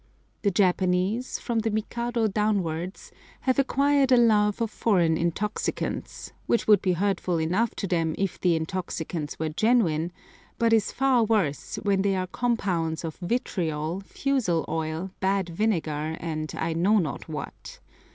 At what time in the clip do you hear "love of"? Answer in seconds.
4.17-4.71